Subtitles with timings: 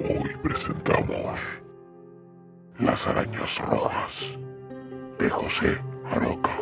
[0.00, 1.40] Hoy presentamos
[2.78, 4.38] Las arañas rojas
[5.18, 5.76] de José
[6.08, 6.56] Aroca.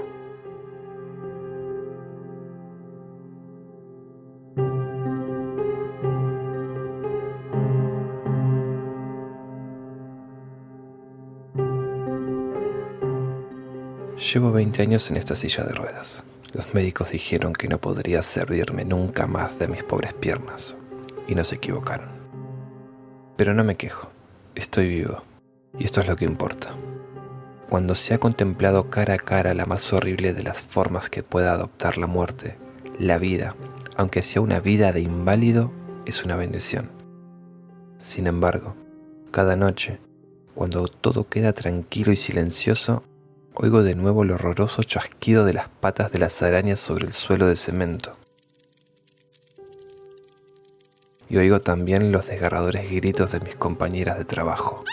[14.17, 16.25] Llevo 20 años en esta silla de ruedas.
[16.55, 20.79] Los médicos dijeron que no podría servirme nunca más de mis pobres piernas.
[21.29, 22.16] Y no se equivocaron.
[23.37, 24.11] Pero no me quejo.
[24.55, 25.23] Estoy vivo.
[25.79, 26.73] Y esto es lo que importa.
[27.69, 31.53] Cuando se ha contemplado cara a cara la más horrible de las formas que pueda
[31.53, 32.57] adoptar la muerte,
[32.99, 33.55] la vida,
[33.97, 35.71] aunque sea una vida de inválido,
[36.07, 36.91] es una bendición.
[37.99, 38.75] Sin embargo,
[39.31, 39.99] cada noche,
[40.55, 43.03] cuando todo queda tranquilo y silencioso,
[43.55, 47.47] oigo de nuevo el horroroso chasquido de las patas de las arañas sobre el suelo
[47.47, 48.13] de cemento.
[51.29, 54.85] Y oigo también los desgarradores gritos de mis compañeras de trabajo.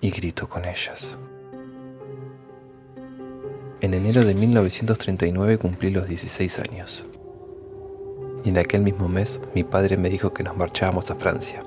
[0.00, 1.18] Y grito con ellas.
[3.80, 7.04] En enero de 1939 cumplí los 16 años.
[8.44, 11.62] Y en aquel mismo mes mi padre me dijo que nos marchábamos a Francia,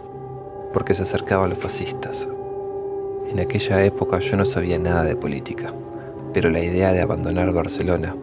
[0.74, 2.28] porque se acercaban los fascistas.
[3.30, 5.72] En aquella época yo no sabía nada de política,
[6.34, 8.16] pero la idea de abandonar Barcelona,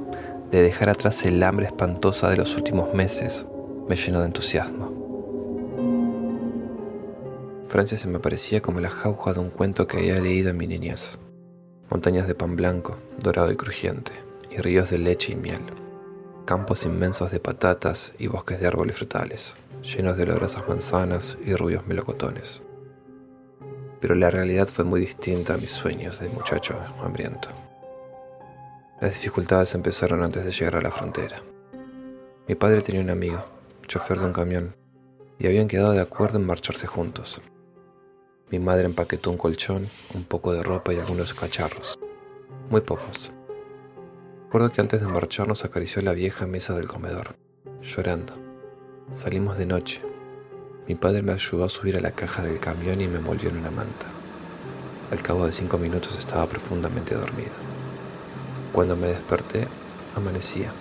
[0.55, 3.45] de dejar atrás el hambre espantosa de los últimos meses,
[3.89, 4.93] me llenó de entusiasmo.
[7.67, 10.69] Francia se me parecía como la jauja de un cuento que había leído en mi
[10.69, 11.19] niñez.
[11.91, 14.13] Montañas de pan blanco, dorado y crujiente,
[14.49, 15.61] y ríos de leche y miel.
[16.45, 21.85] Campos inmensos de patatas y bosques de árboles frutales, llenos de olorosas manzanas y rubios
[21.89, 22.63] melocotones.
[24.01, 27.64] Pero la realidad fue muy distinta a mis sueños de muchacho hambriento.
[29.05, 31.43] Las dificultades empezaron antes de llegar a la frontera.
[32.49, 33.45] Mi padre tenía un amigo,
[33.87, 34.75] chofer de un camión,
[35.39, 37.43] y habían quedado de acuerdo en marcharse juntos.
[38.51, 41.99] Mi madre empaquetó un colchón, un poco de ropa y algunos cacharros.
[42.71, 43.31] Muy pocos.
[44.45, 47.37] Recuerdo que antes de marcharnos acarició la vieja mesa del comedor,
[47.83, 48.33] llorando.
[49.13, 50.01] Salimos de noche.
[50.89, 53.59] Mi padre me ayudó a subir a la caja del camión y me envolvió en
[53.59, 54.07] una manta.
[55.11, 57.74] Al cabo de cinco minutos estaba profundamente dormido.
[58.75, 59.69] Cuando me desperté,
[60.17, 60.73] amanecía.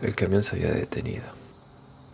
[0.00, 1.24] El camión se había detenido.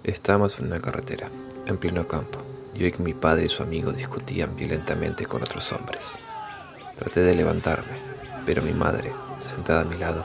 [0.03, 1.28] Estábamos en una carretera,
[1.66, 2.41] en pleno campo,
[2.75, 6.19] y mi padre y su amigo discutían violentamente con otros hombres.
[6.99, 8.00] Traté de levantarme,
[8.44, 10.25] pero mi madre, sentada a mi lado,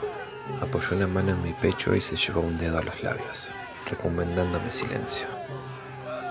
[0.60, 3.50] apoyó una mano en mi pecho y se llevó un dedo a los labios,
[3.88, 5.28] recomendándome silencio.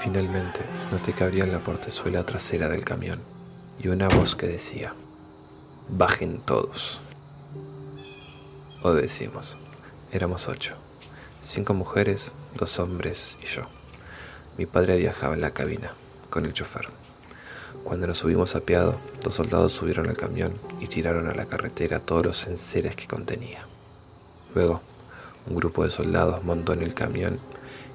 [0.01, 3.36] Finalmente, noté que abrían la portezuela trasera del camión
[3.79, 4.95] y una voz que decía,
[5.89, 7.01] bajen todos.
[8.83, 9.57] Obedecimos.
[10.13, 10.75] Éramos ocho.
[11.41, 13.63] Cinco mujeres, dos hombres y yo.
[14.57, 15.93] Mi padre viajaba en la cabina,
[16.31, 16.89] con el chofer.
[17.85, 22.01] Cuando nos subimos a piado, dos soldados subieron al camión y tiraron a la carretera
[22.01, 23.67] todos los enseres que contenía.
[24.55, 24.81] Luego,
[25.47, 27.39] un grupo de soldados montó en el camión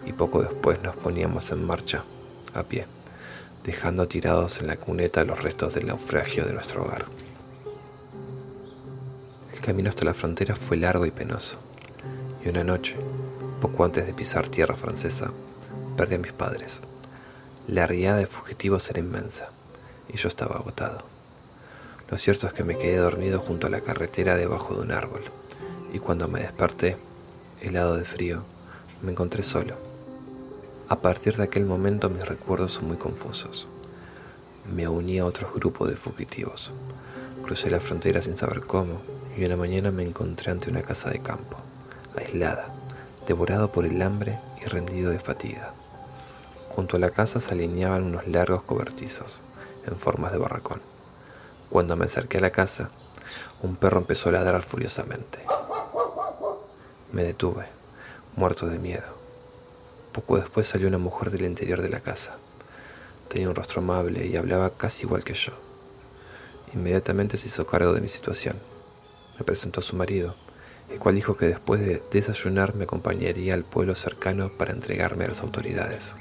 [0.06, 2.04] y poco después nos poníamos en marcha,
[2.54, 2.86] a pie,
[3.63, 7.06] dejando tirados en la cuneta los restos del naufragio de nuestro hogar.
[9.54, 11.58] El camino hasta la frontera fue largo y penoso,
[12.44, 12.96] y una noche,
[13.62, 15.31] poco antes de pisar tierra francesa,
[15.96, 16.81] perdí a mis padres.
[17.68, 19.50] La riada de fugitivos era inmensa,
[20.10, 21.04] y yo estaba agotado.
[22.10, 25.22] Lo cierto es que me quedé dormido junto a la carretera debajo de un árbol,
[25.94, 26.98] y cuando me desperté,
[27.62, 28.44] helado de frío,
[29.04, 29.90] me encontré solo.
[30.91, 33.65] A partir de aquel momento mis recuerdos son muy confusos.
[34.75, 36.69] Me uní a otros grupos de fugitivos.
[37.45, 38.99] Crucé la frontera sin saber cómo
[39.38, 41.55] y una mañana me encontré ante una casa de campo,
[42.17, 42.75] aislada,
[43.25, 45.71] devorado por el hambre y rendido de fatiga.
[46.75, 49.39] Junto a la casa se alineaban unos largos cobertizos,
[49.88, 50.81] en formas de barracón.
[51.69, 52.89] Cuando me acerqué a la casa,
[53.63, 55.39] un perro empezó a ladrar furiosamente.
[57.13, 57.67] Me detuve,
[58.35, 59.20] muerto de miedo.
[60.12, 62.36] Poco después salió una mujer del interior de la casa.
[63.30, 65.54] Tenía un rostro amable y hablaba casi igual que yo.
[66.74, 68.58] Inmediatamente se hizo cargo de mi situación.
[69.40, 70.36] Me presentó a su marido,
[70.90, 75.30] el cual dijo que después de desayunar me acompañaría al pueblo cercano para entregarme a
[75.30, 76.16] las autoridades.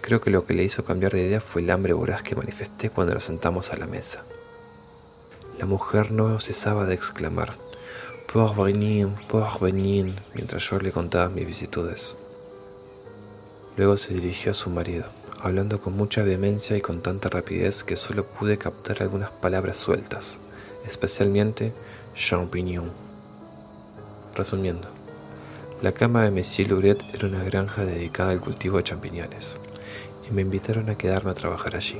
[0.00, 2.90] Creo que lo que le hizo cambiar de idea fue el hambre voraz que manifesté
[2.90, 4.22] cuando nos sentamos a la mesa.
[5.58, 7.56] La mujer no cesaba de exclamar,
[8.32, 12.16] por venir, por venir, mientras yo le contaba mis vicitudes.
[13.76, 15.06] Luego se dirigió a su marido,
[15.40, 20.38] hablando con mucha vehemencia y con tanta rapidez que solo pude captar algunas palabras sueltas,
[20.86, 21.72] especialmente
[22.14, 22.90] champignon.
[24.36, 24.88] Resumiendo,
[25.80, 29.56] la cama de Monsieur Louret era una granja dedicada al cultivo de champiñones,
[30.28, 31.98] y me invitaron a quedarme a trabajar allí,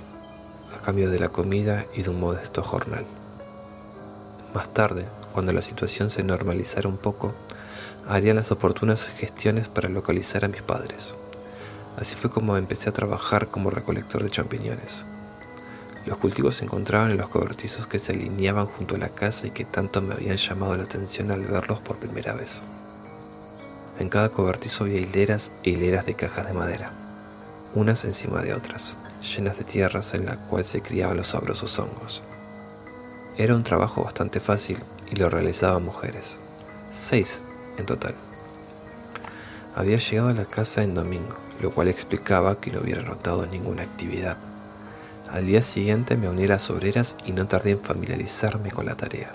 [0.76, 3.06] a cambio de la comida y de un modesto jornal.
[4.54, 7.32] Más tarde, cuando la situación se normalizara un poco,
[8.06, 11.14] haría las oportunas gestiones para localizar a mis padres.
[11.96, 15.04] Así fue como empecé a trabajar como recolector de champiñones.
[16.06, 19.50] Los cultivos se encontraban en los cobertizos que se alineaban junto a la casa y
[19.50, 22.62] que tanto me habían llamado la atención al verlos por primera vez.
[24.00, 26.90] En cada cobertizo había hileras e hileras de cajas de madera,
[27.74, 32.22] unas encima de otras, llenas de tierras en la cual se criaban los sabrosos hongos.
[33.36, 34.78] Era un trabajo bastante fácil
[35.10, 36.36] y lo realizaban mujeres,
[36.92, 37.40] seis
[37.76, 38.14] en total.
[39.74, 43.82] Había llegado a la casa en domingo lo cual explicaba que no hubiera notado ninguna
[43.82, 44.36] actividad.
[45.30, 48.96] Al día siguiente me uní a las obreras y no tardé en familiarizarme con la
[48.96, 49.30] tarea.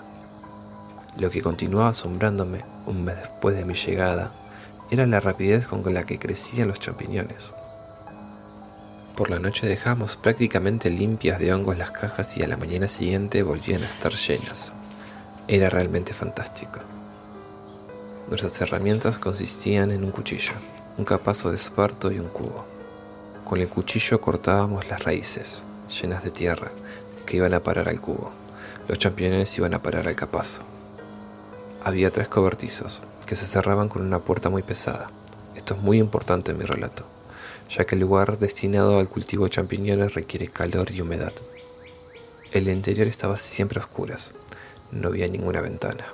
[1.16, 4.30] Lo que continuaba asombrándome un mes después de mi llegada
[4.90, 7.54] era la rapidez con la que crecían los champiñones.
[9.16, 13.42] Por la noche dejamos prácticamente limpias de hongos las cajas y a la mañana siguiente
[13.42, 14.74] volvían a estar llenas.
[15.48, 16.78] Era realmente fantástico.
[18.28, 20.52] Nuestras herramientas consistían en un cuchillo,
[20.98, 22.66] un capazo de esparto y un cubo.
[23.42, 26.70] Con el cuchillo cortábamos las raíces, llenas de tierra,
[27.24, 28.30] que iban a parar al cubo.
[28.86, 30.60] Los championes iban a parar al capazo.
[31.82, 35.10] Había tres cobertizos, que se cerraban con una puerta muy pesada.
[35.56, 37.06] Esto es muy importante en mi relato,
[37.70, 41.32] ya que el lugar destinado al cultivo de champiñones requiere calor y humedad.
[42.52, 44.34] El interior estaba siempre a oscuras,
[44.92, 46.04] no había ninguna ventana,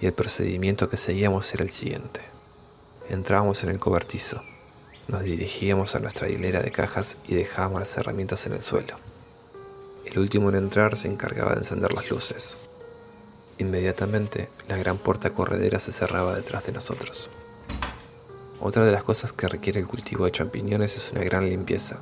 [0.00, 2.20] y el procedimiento que seguíamos era el siguiente.
[3.08, 4.42] Entrábamos en el cobertizo,
[5.08, 8.96] nos dirigíamos a nuestra hilera de cajas y dejábamos las herramientas en el suelo.
[10.04, 12.58] El último en entrar se encargaba de encender las luces.
[13.58, 17.28] Inmediatamente, la gran puerta corredera se cerraba detrás de nosotros.
[18.60, 21.98] Otra de las cosas que requiere el cultivo de champiñones es una gran limpieza,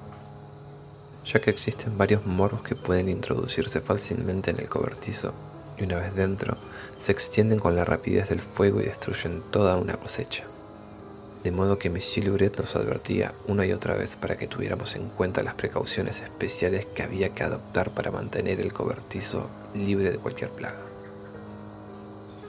[1.24, 5.34] ya que existen varios moros que pueden introducirse fácilmente en el cobertizo
[5.78, 6.56] y una vez dentro
[6.98, 10.44] se extienden con la rapidez del fuego y destruyen toda una cosecha
[11.46, 15.08] de modo que Monsieur Louret nos advertía una y otra vez para que tuviéramos en
[15.08, 20.50] cuenta las precauciones especiales que había que adoptar para mantener el cobertizo libre de cualquier
[20.50, 20.80] plaga.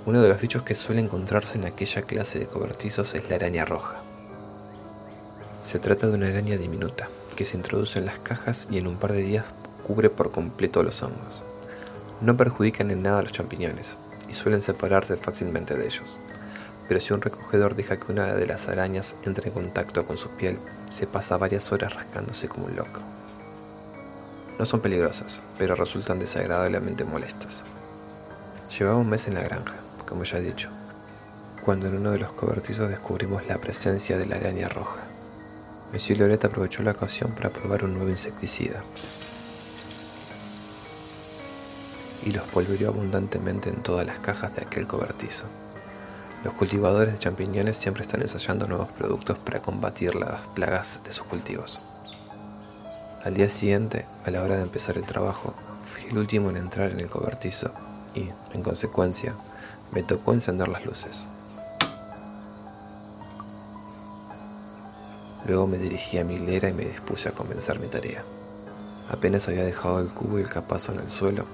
[0.07, 3.65] Uno de los bichos que suele encontrarse en aquella clase de cobertizos es la araña
[3.65, 4.01] roja.
[5.61, 8.97] Se trata de una araña diminuta que se introduce en las cajas y en un
[8.97, 9.45] par de días
[9.85, 11.43] cubre por completo los hongos.
[12.21, 13.97] No perjudican en nada a los champiñones
[14.29, 16.19] y suelen separarse fácilmente de ellos
[16.87, 20.29] pero si un recogedor deja que una de las arañas entre en contacto con su
[20.29, 20.57] piel,
[20.89, 23.01] se pasa varias horas rascándose como un loco.
[24.57, 27.63] No son peligrosas, pero resultan desagradablemente molestas.
[28.77, 29.75] Llevaba un mes en la granja,
[30.07, 30.69] como ya he dicho,
[31.63, 35.01] cuando en uno de los cobertizos descubrimos la presencia de la araña roja.
[35.91, 38.83] Monsieur Loret aprovechó la ocasión para probar un nuevo insecticida
[42.27, 45.45] y los polvoreó abundantemente en todas las cajas de aquel cobertizo.
[46.43, 51.25] Los cultivadores de champiñones siempre están ensayando nuevos productos para combatir las plagas de sus
[51.25, 51.79] cultivos.
[53.23, 55.53] Al día siguiente, a la hora de empezar el trabajo,
[55.85, 57.71] fui el último en entrar en el cobertizo
[58.13, 59.33] y, en consecuencia,
[59.93, 61.27] me tocó encender las luces.
[65.45, 68.21] Luego me dirigí a mi hilera y me dispuse a comenzar mi tarea.
[69.09, 71.45] Apenas había dejado el cubo y el capazo en el suelo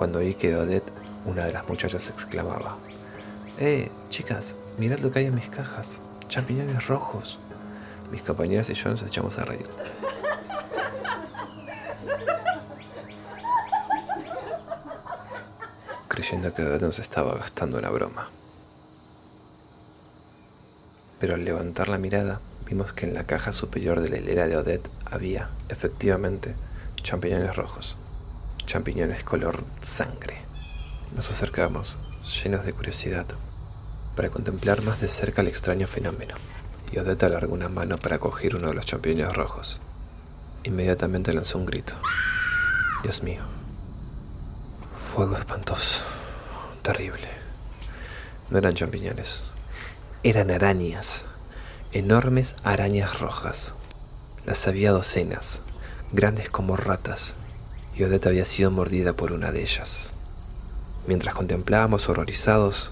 [0.00, 0.90] cuando oí que Odette,
[1.26, 2.78] una de las muchachas, exclamaba:
[3.58, 6.00] Eh, chicas, mirad lo que hay en mis cajas.
[6.26, 7.38] Champiñones rojos.
[8.10, 9.68] Mis compañeros y yo nos echamos a reír.
[16.08, 18.30] Creyendo que Odette nos estaba gastando una broma.
[21.18, 24.56] Pero al levantar la mirada, vimos que en la caja superior de la hilera de
[24.56, 26.54] Odette había, efectivamente,
[27.02, 27.98] champiñones rojos.
[28.70, 30.36] Champiñones color sangre.
[31.16, 33.26] Nos acercamos, llenos de curiosidad,
[34.14, 36.36] para contemplar más de cerca el extraño fenómeno
[36.92, 39.80] y Odette alargó una mano para coger uno de los champiñones rojos.
[40.62, 41.94] Inmediatamente lanzó un grito.
[43.02, 43.42] Dios mío.
[45.16, 46.04] Fuego espantoso.
[46.82, 47.28] Terrible.
[48.50, 49.46] No eran champiñones.
[50.22, 51.24] Eran arañas.
[51.90, 53.74] Enormes arañas rojas.
[54.46, 55.60] Las había docenas,
[56.12, 57.34] grandes como ratas,
[57.96, 60.12] y Odette había sido mordida por una de ellas.
[61.06, 62.90] Mientras contemplábamos horrorizados,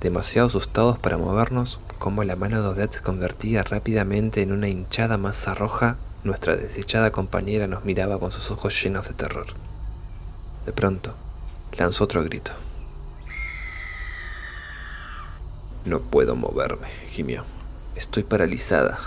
[0.00, 5.16] demasiado asustados para movernos, como la mano de Odette se convertía rápidamente en una hinchada
[5.16, 9.46] masa roja, nuestra desdichada compañera nos miraba con sus ojos llenos de terror.
[10.66, 11.14] De pronto,
[11.76, 12.52] lanzó otro grito.
[15.84, 17.44] No puedo moverme, gimió.
[17.94, 18.98] Estoy paralizada.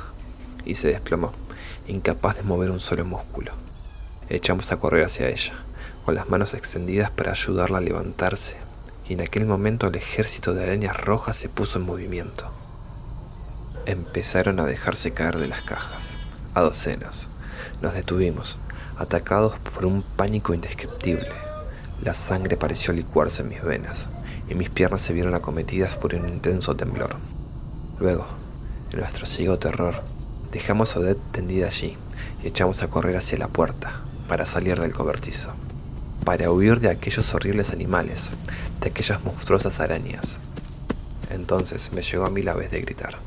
[0.63, 1.31] Y se desplomó,
[1.87, 3.51] incapaz de mover un solo músculo.
[4.29, 5.53] Echamos a correr hacia ella,
[6.05, 8.57] con las manos extendidas para ayudarla a levantarse,
[9.07, 12.51] y en aquel momento el ejército de arañas rojas se puso en movimiento
[13.87, 16.17] empezaron a dejarse caer de las cajas,
[16.53, 17.29] a docenas.
[17.81, 18.57] Nos detuvimos,
[18.97, 21.31] atacados por un pánico indescriptible.
[22.03, 24.09] La sangre pareció licuarse en mis venas
[24.49, 27.15] y mis piernas se vieron acometidas por un intenso temblor.
[27.99, 28.27] Luego,
[28.91, 30.03] en nuestro ciego terror,
[30.51, 31.97] dejamos a Odette tendida allí
[32.43, 35.51] y echamos a correr hacia la puerta para salir del cobertizo,
[36.25, 38.29] para huir de aquellos horribles animales,
[38.81, 40.39] de aquellas monstruosas arañas.
[41.29, 43.17] Entonces me llegó a mí la vez de gritar.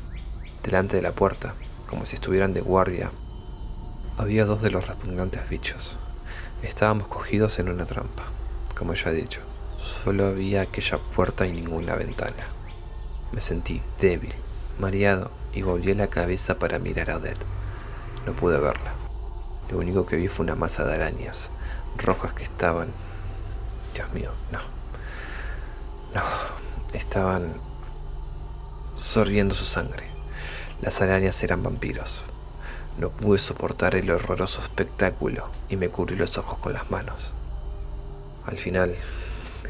[0.63, 1.53] Delante de la puerta,
[1.89, 3.11] como si estuvieran de guardia,
[4.17, 5.97] había dos de los repugnantes bichos.
[6.61, 8.25] Estábamos cogidos en una trampa,
[8.77, 9.41] como ya he dicho.
[9.79, 12.47] Solo había aquella puerta y ninguna ventana.
[13.31, 14.33] Me sentí débil,
[14.79, 17.43] mareado y volví la cabeza para mirar a Odette.
[18.27, 19.00] No pude verla.
[19.71, 21.49] Lo único que vi fue una masa de arañas
[21.97, 22.89] rojas que estaban...
[23.93, 24.59] Dios mío, no.
[26.13, 26.21] No,
[26.93, 27.53] estaban
[28.95, 30.03] sorbiendo su sangre.
[30.81, 32.23] Las arañas eran vampiros.
[32.97, 37.33] No pude soportar el horroroso espectáculo y me cubrí los ojos con las manos.
[38.45, 38.93] Al final,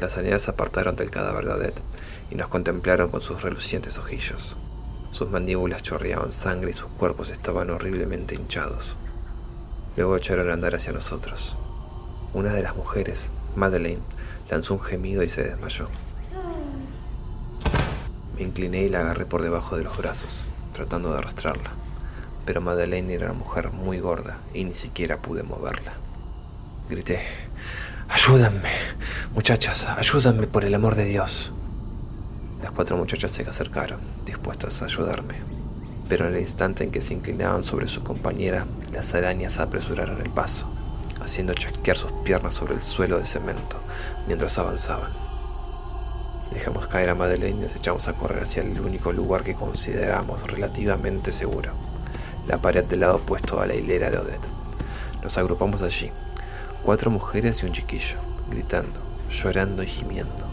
[0.00, 1.82] las arañas apartaron del cadáver de Odette
[2.30, 4.56] y nos contemplaron con sus relucientes ojillos.
[5.12, 8.96] Sus mandíbulas chorreaban sangre y sus cuerpos estaban horriblemente hinchados.
[9.96, 11.56] Luego echaron a andar hacia nosotros.
[12.34, 14.02] Una de las mujeres, Madeleine,
[14.50, 15.88] lanzó un gemido y se desmayó.
[18.36, 21.70] Me incliné y la agarré por debajo de los brazos tratando de arrastrarla,
[22.46, 25.92] pero Madeleine era una mujer muy gorda y ni siquiera pude moverla.
[26.88, 27.20] Grité,
[28.08, 28.72] ayúdenme,
[29.34, 31.52] muchachas, ayúdenme por el amor de Dios.
[32.62, 35.34] Las cuatro muchachas se acercaron, dispuestas a ayudarme,
[36.12, 40.28] pero en el instante en que se inclinaban sobre su compañera, las arañas apresuraron el
[40.28, 40.66] paso,
[41.24, 43.78] haciendo chasquear sus piernas sobre el suelo de cemento
[44.26, 45.10] mientras avanzaban.
[46.52, 50.46] Dejamos caer a Madeleine y nos echamos a correr hacia el único lugar que consideramos
[50.46, 51.72] relativamente seguro,
[52.46, 54.48] la pared del lado opuesto a la hilera de Odette.
[55.22, 56.10] Nos agrupamos allí,
[56.82, 58.18] cuatro mujeres y un chiquillo,
[58.50, 59.00] gritando,
[59.30, 60.44] llorando y gimiendo,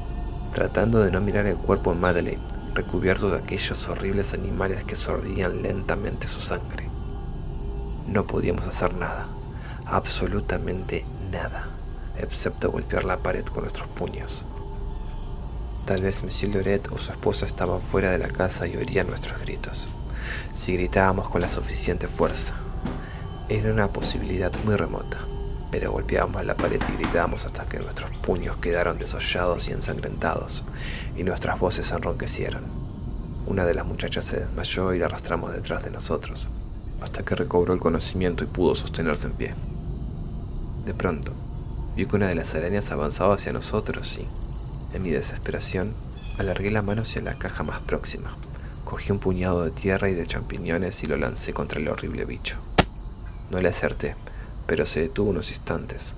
[0.53, 5.61] tratando de no mirar el cuerpo de Madeleine, recubierto de aquellos horribles animales que sorbían
[5.61, 6.89] lentamente su sangre.
[8.07, 9.27] No podíamos hacer nada,
[9.85, 11.67] absolutamente nada,
[12.17, 14.45] excepto golpear la pared con nuestros puños.
[15.85, 19.39] Tal vez Monsieur Loret o su esposa estaban fuera de la casa y oirían nuestros
[19.41, 19.87] gritos.
[20.53, 22.53] Si gritábamos con la suficiente fuerza.
[23.47, 25.17] Era una posibilidad muy remota,
[25.71, 30.63] pero golpeábamos la pared y gritábamos hasta que nuestros puños quedaron desollados y ensangrentados,
[31.15, 32.63] y nuestras voces enronquecieron.
[33.45, 36.49] Una de las muchachas se desmayó y la arrastramos detrás de nosotros,
[37.01, 39.53] hasta que recobró el conocimiento y pudo sostenerse en pie.
[40.85, 41.33] De pronto,
[41.95, 45.93] vi que una de las arañas avanzaba hacia nosotros y, en mi desesperación,
[46.37, 48.35] alargué la mano hacia la caja más próxima.
[48.85, 52.57] Cogí un puñado de tierra y de champiñones y lo lancé contra el horrible bicho.
[53.51, 54.15] No le acerté,
[54.69, 56.13] pero se detuvo unos instantes,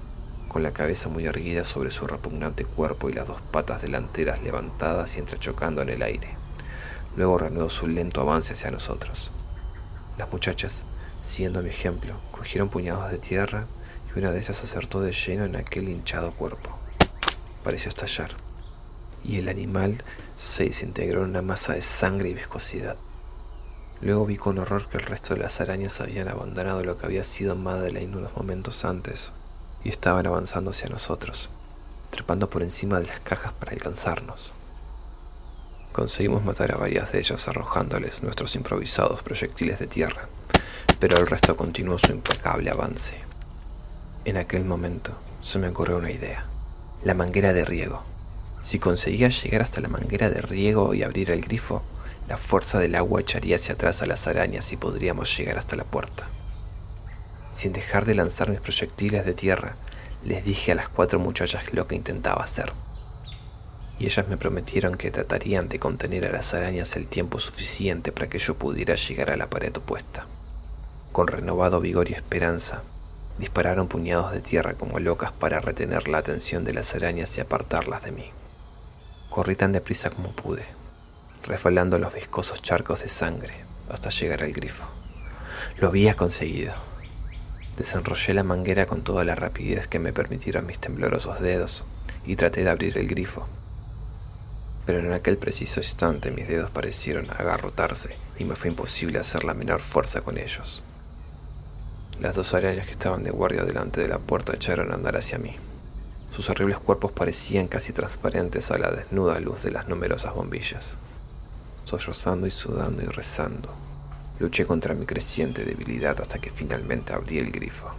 [0.50, 5.16] con la cabeza muy erguida sobre su repugnante cuerpo y las dos patas delanteras levantadas
[5.16, 6.36] y entrechocando en el aire.
[7.16, 9.32] Luego reanudó su lento avance hacia nosotros.
[10.18, 10.84] Las muchachas,
[11.26, 13.68] siguiendo mi ejemplo, cogieron puñados de tierra
[14.14, 16.78] y una de ellas acertó de lleno en aquel hinchado cuerpo.
[17.64, 18.32] Pareció estallar
[19.24, 20.04] y el animal
[20.36, 22.98] se desintegró en una masa de sangre y viscosidad.
[24.02, 27.24] Luego vi con horror que el resto de las arañas habían abandonado lo que había
[27.24, 29.32] sido Madeleine unos momentos antes
[29.84, 31.50] y estaban avanzando hacia nosotros,
[32.10, 34.54] trepando por encima de las cajas para alcanzarnos.
[35.92, 40.30] Conseguimos matar a varias de ellas arrojándoles nuestros improvisados proyectiles de tierra,
[41.00, 43.20] pero el resto continuó su impecable avance.
[44.26, 46.46] En aquel momento se me ocurrió una idea,
[47.04, 48.04] la manguera de riego.
[48.64, 51.84] Si conseguía llegar hasta la manguera de riego y abrir el grifo,
[52.32, 55.84] la fuerza del agua echaría hacia atrás a las arañas y podríamos llegar hasta la
[55.84, 56.30] puerta.
[57.54, 59.76] Sin dejar de lanzar mis proyectiles de tierra,
[60.24, 62.72] les dije a las cuatro muchachas lo que intentaba hacer.
[64.00, 68.30] Y ellas me prometieron que tratarían de contener a las arañas el tiempo suficiente para
[68.30, 70.26] que yo pudiera llegar a la pared opuesta.
[71.12, 72.82] Con renovado vigor y esperanza,
[73.40, 78.04] dispararon puñados de tierra como locas para retener la atención de las arañas y apartarlas
[78.06, 78.32] de mí.
[79.30, 80.64] Corrí tan deprisa como pude,
[81.44, 83.54] resbalando los viscosos charcos de sangre
[83.90, 84.86] hasta llegar al grifo.
[85.78, 86.74] Lo había conseguido.
[87.78, 91.84] Desenrollé la manguera con toda la rapidez que me permitieron mis temblorosos dedos
[92.26, 93.48] y traté de abrir el grifo.
[94.86, 99.54] Pero en aquel preciso instante mis dedos parecieron agarrotarse y me fue imposible hacer la
[99.54, 100.84] menor fuerza con ellos.
[102.20, 105.40] Las dos arañas que estaban de guardia delante de la puerta echaron a andar hacia
[105.40, 105.56] mí.
[106.36, 110.98] Sus horribles cuerpos parecían casi transparentes a la desnuda luz de las numerosas bombillas
[111.86, 113.70] sollozando y sudando y rezando.
[114.40, 117.92] Luché contra mi creciente debilidad hasta que finalmente abrí el grifo.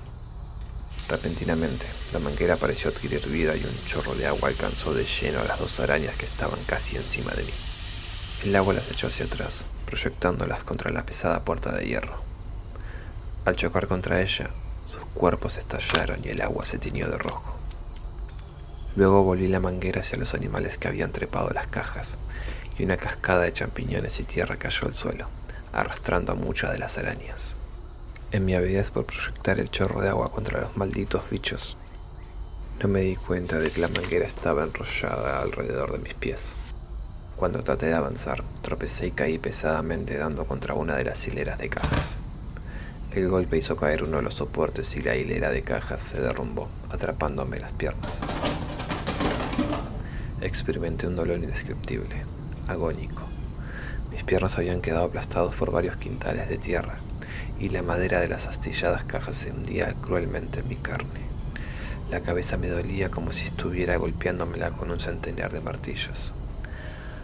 [1.09, 5.45] Repentinamente, la manguera pareció adquirir vida y un chorro de agua alcanzó de lleno a
[5.45, 7.53] las dos arañas que estaban casi encima de mí.
[8.45, 12.23] El agua las echó hacia atrás, proyectándolas contra la pesada puerta de hierro.
[13.45, 14.51] Al chocar contra ella,
[14.85, 17.55] sus cuerpos estallaron y el agua se tiñó de rojo.
[18.97, 22.19] Luego volví la manguera hacia los animales que habían trepado las cajas
[22.79, 25.29] y una cascada de champiñones y tierra cayó al suelo,
[25.73, 27.57] arrastrando a muchas de las arañas.
[28.31, 31.77] En mi avidez por proyectar el chorro de agua contra los malditos bichos,
[32.83, 36.57] no me di cuenta de que la manguera estaba enrollada alrededor de mis pies.
[37.37, 41.69] Cuando traté de avanzar, tropecé y caí pesadamente dando contra una de las hileras de
[41.69, 42.17] cajas.
[43.15, 46.69] El golpe hizo caer uno de los soportes y la hilera de cajas se derrumbó,
[46.91, 48.23] atrapándome las piernas.
[50.41, 52.25] Experimenté un dolor indescriptible,
[52.69, 53.23] agónico.
[54.11, 56.97] Mis piernas habían quedado aplastados por varios quintales de tierra
[57.59, 61.23] y la madera de las astilladas cajas se hundía cruelmente en mi carne.
[62.11, 66.35] La cabeza me dolía como si estuviera golpeándomela con un centenar de martillos.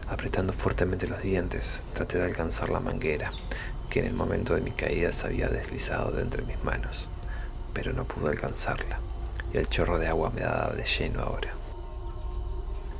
[0.08, 3.30] Apretando fuertemente los dientes, traté de alcanzar la manguera,
[3.90, 7.10] que en el momento de mi caída se había deslizado de entre mis manos,
[7.74, 9.00] pero no pude alcanzarla,
[9.52, 11.52] y el chorro de agua me daba de lleno ahora.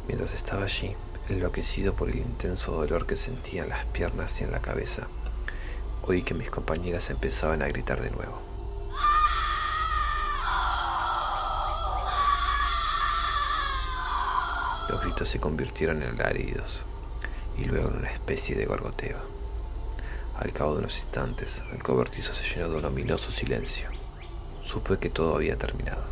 [0.07, 0.95] Mientras estaba allí,
[1.29, 5.09] enloquecido por el intenso dolor que sentía en las piernas y en la cabeza,
[6.03, 8.41] oí que mis compañeras empezaban a gritar de nuevo.
[14.89, 16.83] Los gritos se convirtieron en alaridos
[17.59, 19.19] y luego en una especie de gorgoteo.
[20.39, 23.91] Al cabo de unos instantes, el cobertizo se llenó de un ominoso silencio.
[24.63, 26.05] Supe que todo había terminado.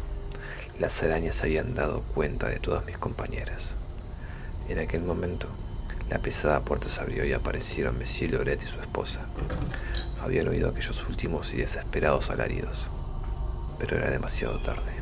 [0.79, 3.77] Las arañas habían dado cuenta de todas mis compañeras.
[4.69, 5.47] En aquel momento,
[6.11, 9.21] la pesada puerta se abrió y aparecieron Monsieur Loret y su esposa.
[10.21, 12.89] Habían oído aquellos últimos y desesperados alaridos,
[13.79, 14.93] pero era demasiado tarde.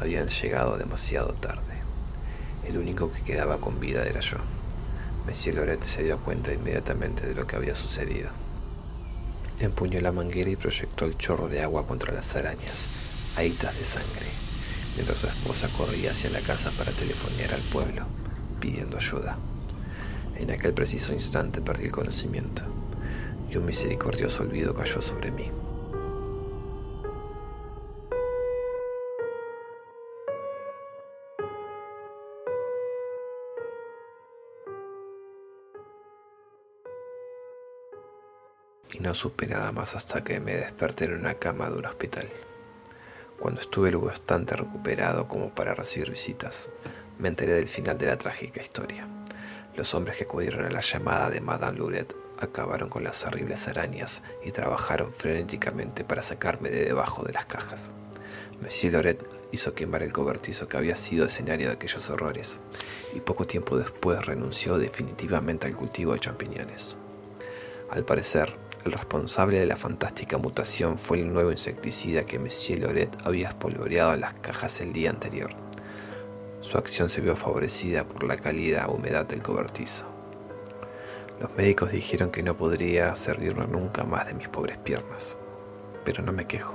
[0.00, 1.62] Habían llegado demasiado tarde.
[2.68, 4.36] El único que quedaba con vida era yo.
[5.26, 8.30] Monsieur Loret se dio cuenta inmediatamente de lo que había sucedido.
[9.58, 14.26] Empuñó la manguera y proyectó el chorro de agua contra las arañas, ahitas de sangre,
[14.94, 18.25] mientras su esposa corría hacia la casa para telefonear al pueblo
[18.66, 19.38] pidiendo ayuda.
[20.34, 22.62] En aquel preciso instante perdí el conocimiento
[23.48, 25.52] y un misericordioso olvido cayó sobre mí.
[38.92, 42.28] Y no supe nada más hasta que me desperté en una cama de un hospital.
[43.38, 46.70] Cuando estuve lo bastante recuperado como para recibir visitas,
[47.18, 49.06] me enteré del final de la trágica historia.
[49.76, 54.22] Los hombres que acudieron a la llamada de Madame Louret acabaron con las horribles arañas
[54.44, 57.92] y trabajaron frenéticamente para sacarme de debajo de las cajas.
[58.60, 62.60] Monsieur Loret hizo quemar el cobertizo que había sido escenario de aquellos horrores
[63.14, 66.98] y poco tiempo después renunció definitivamente al cultivo de champiñones.
[67.90, 73.16] Al parecer, el responsable de la fantástica mutación fue el nuevo insecticida que Monsieur Loret
[73.24, 75.65] había espolvoreado en las cajas el día anterior.
[76.70, 80.04] Su acción se vio favorecida por la cálida humedad del cobertizo.
[81.40, 85.38] Los médicos dijeron que no podría servirme nunca más de mis pobres piernas,
[86.04, 86.74] pero no me quejo.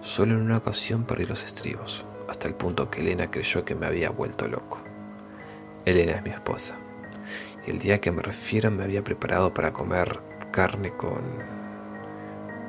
[0.00, 3.84] Solo en una ocasión perdí los estribos, hasta el punto que Elena creyó que me
[3.84, 4.78] había vuelto loco.
[5.84, 6.76] Elena es mi esposa,
[7.66, 10.18] y el día que me refiero me había preparado para comer
[10.50, 11.20] carne con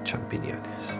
[0.04, 1.00] champiñones.